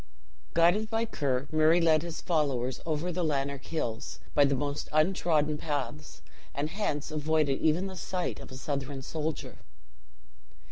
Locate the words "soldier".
9.03-9.57